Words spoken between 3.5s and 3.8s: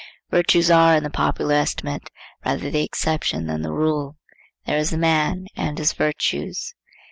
the